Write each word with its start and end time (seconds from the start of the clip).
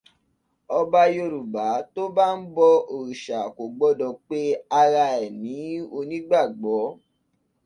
Ọba 0.79 1.01
Yorùbá 1.15 1.65
tó 1.93 2.03
bá 2.15 2.25
ń 2.37 2.41
bọ 2.55 2.67
òrìṣà 2.95 3.39
kò 3.55 3.63
gbọdọ̀ 3.75 4.11
pe 4.27 4.39
ara 4.81 5.05
ẹ̀ 5.21 5.29
ní 5.41 5.55
onígbàgbọ́ 5.97 6.79